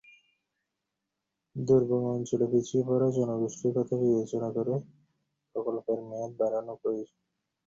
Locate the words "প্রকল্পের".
5.55-5.99